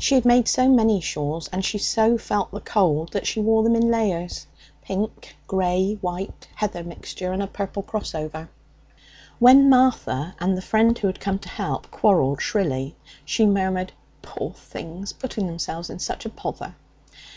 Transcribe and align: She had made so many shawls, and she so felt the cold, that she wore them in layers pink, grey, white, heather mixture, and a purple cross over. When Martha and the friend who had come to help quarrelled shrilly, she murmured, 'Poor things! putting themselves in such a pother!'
She 0.00 0.16
had 0.16 0.24
made 0.24 0.48
so 0.48 0.68
many 0.68 1.00
shawls, 1.00 1.46
and 1.52 1.64
she 1.64 1.78
so 1.78 2.18
felt 2.18 2.50
the 2.50 2.58
cold, 2.58 3.12
that 3.12 3.24
she 3.24 3.38
wore 3.38 3.62
them 3.62 3.76
in 3.76 3.88
layers 3.88 4.48
pink, 4.82 5.36
grey, 5.46 5.94
white, 6.00 6.48
heather 6.56 6.82
mixture, 6.82 7.30
and 7.32 7.40
a 7.40 7.46
purple 7.46 7.84
cross 7.84 8.12
over. 8.12 8.48
When 9.38 9.70
Martha 9.70 10.34
and 10.40 10.56
the 10.56 10.60
friend 10.60 10.98
who 10.98 11.06
had 11.06 11.20
come 11.20 11.38
to 11.38 11.48
help 11.48 11.88
quarrelled 11.92 12.42
shrilly, 12.42 12.96
she 13.24 13.46
murmured, 13.46 13.92
'Poor 14.22 14.50
things! 14.56 15.12
putting 15.12 15.46
themselves 15.46 15.88
in 15.88 16.00
such 16.00 16.26
a 16.26 16.30
pother!' 16.30 16.74